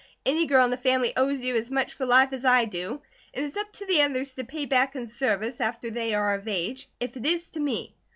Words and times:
Any 0.25 0.47
girl 0.47 0.65
in 0.65 0.71
the 0.71 0.77
family 0.77 1.13
owes 1.15 1.41
you 1.41 1.55
as 1.55 1.69
much 1.69 1.93
for 1.93 2.07
life 2.07 2.33
as 2.33 2.43
I 2.43 2.65
do; 2.65 3.03
it 3.33 3.43
is 3.43 3.55
up 3.55 3.71
to 3.73 3.85
the 3.85 4.01
others 4.01 4.33
to 4.33 4.43
pay 4.43 4.65
back 4.65 4.95
in 4.95 5.05
service, 5.05 5.61
after 5.61 5.91
they 5.91 6.15
are 6.15 6.33
of 6.33 6.47
age, 6.47 6.89
if 6.99 7.15
it 7.15 7.25
is 7.27 7.49
to 7.49 7.59
me. 7.59 7.93